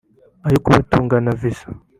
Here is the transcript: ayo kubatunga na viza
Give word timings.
ayo 0.47 0.57
kubatunga 0.63 1.15
na 1.25 1.31
viza 1.39 1.67